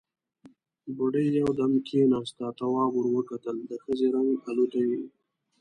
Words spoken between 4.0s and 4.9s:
رنګ الوتی